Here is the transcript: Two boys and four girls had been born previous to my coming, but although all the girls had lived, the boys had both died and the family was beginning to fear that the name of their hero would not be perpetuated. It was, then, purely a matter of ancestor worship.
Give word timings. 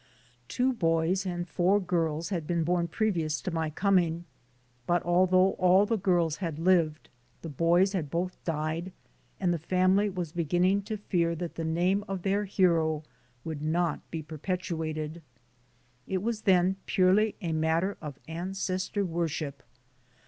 Two 0.47 0.73
boys 0.73 1.27
and 1.27 1.47
four 1.47 1.79
girls 1.79 2.29
had 2.29 2.47
been 2.47 2.63
born 2.63 2.87
previous 2.87 3.39
to 3.39 3.51
my 3.51 3.69
coming, 3.69 4.25
but 4.87 5.03
although 5.03 5.51
all 5.59 5.85
the 5.85 5.95
girls 5.95 6.37
had 6.37 6.57
lived, 6.57 7.07
the 7.43 7.49
boys 7.49 7.93
had 7.93 8.09
both 8.09 8.43
died 8.43 8.93
and 9.39 9.53
the 9.53 9.59
family 9.59 10.09
was 10.09 10.31
beginning 10.31 10.81
to 10.81 10.97
fear 10.97 11.35
that 11.35 11.53
the 11.53 11.63
name 11.63 12.03
of 12.07 12.23
their 12.23 12.45
hero 12.45 13.03
would 13.45 13.61
not 13.61 13.99
be 14.09 14.23
perpetuated. 14.23 15.21
It 16.07 16.23
was, 16.23 16.41
then, 16.41 16.77
purely 16.87 17.35
a 17.39 17.51
matter 17.51 17.95
of 18.01 18.17
ancestor 18.27 19.05
worship. 19.05 19.61